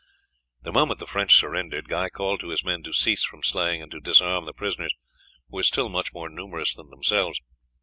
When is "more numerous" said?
6.11-6.73